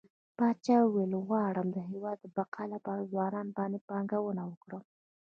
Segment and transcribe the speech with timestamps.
[0.37, 4.79] پاچا وويل غواړم د هيواد د بقا لپاره په ځوانانو باندې پانګونه وکړه.